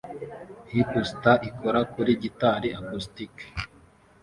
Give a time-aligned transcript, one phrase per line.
[0.71, 3.33] Hipster ikora kuri gitari acoustic